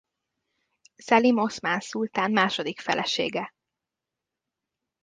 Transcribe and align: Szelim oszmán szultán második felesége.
Szelim 0.95 1.37
oszmán 1.37 1.79
szultán 1.79 2.31
második 2.31 2.79
felesége. 2.79 3.53